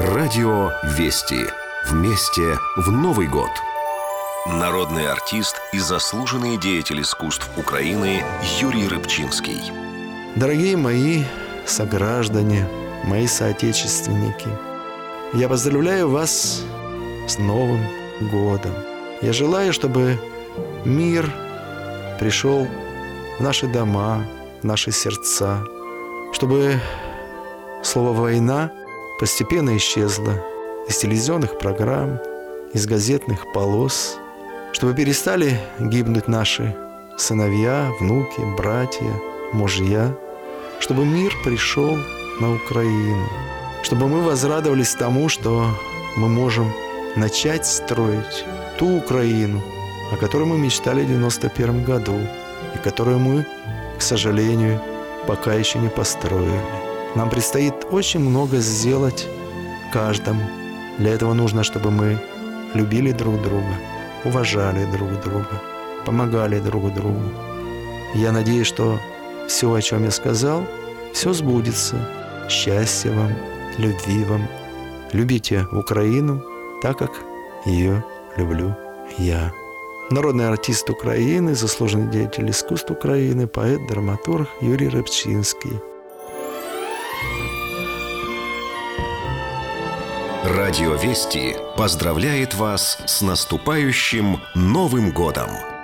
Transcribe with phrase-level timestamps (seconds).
[0.00, 1.44] Радио «Вести».
[1.90, 3.50] Вместе в Новый год.
[4.46, 8.24] Народный артист и заслуженный деятель искусств Украины
[8.58, 9.60] Юрий Рыбчинский.
[10.36, 11.24] Дорогие мои
[11.66, 12.66] сограждане,
[13.04, 14.48] мои соотечественники,
[15.34, 16.62] я поздравляю вас
[17.28, 17.82] с Новым
[18.32, 18.72] годом.
[19.20, 20.18] Я желаю, чтобы
[20.86, 21.30] мир
[22.18, 22.66] пришел
[23.38, 24.24] в наши дома,
[24.62, 25.62] в наши сердца,
[26.32, 26.80] чтобы
[27.82, 28.70] слово «война»
[29.20, 30.32] постепенно исчезло
[30.88, 32.18] из телевизионных программ,
[32.72, 34.16] из газетных полос,
[34.72, 36.74] чтобы перестали гибнуть наши
[37.18, 39.12] сыновья, внуки, братья,
[39.52, 40.16] мужья,
[40.80, 41.98] чтобы мир пришел
[42.40, 43.28] на Украину,
[43.82, 45.66] чтобы мы возрадовались тому, что
[46.16, 46.72] мы можем
[47.14, 48.46] начать строить
[48.78, 49.60] ту Украину,
[50.12, 52.18] о которой мы мечтали в 91 году
[52.74, 53.46] и которую мы,
[53.98, 54.80] к сожалению,
[55.26, 56.89] пока еще не построили.
[57.16, 59.26] Нам предстоит очень много сделать
[59.92, 60.42] каждому.
[60.98, 62.18] Для этого нужно, чтобы мы
[62.74, 63.74] любили друг друга,
[64.24, 65.60] уважали друг друга,
[66.06, 67.32] помогали друг другу.
[68.14, 68.98] Я надеюсь, что
[69.48, 70.64] все, о чем я сказал,
[71.12, 71.96] все сбудется.
[72.48, 73.32] Счастья вам,
[73.78, 74.46] любви вам.
[75.12, 76.42] Любите Украину
[76.82, 77.10] так, как
[77.66, 78.04] ее
[78.36, 78.76] люблю
[79.18, 79.52] я.
[80.10, 85.89] Народный артист Украины, заслуженный деятель искусств Украины, поэт, драматург Юрий Рыбчинский.
[90.44, 95.79] Радио «Вести» поздравляет вас с наступающим Новым годом!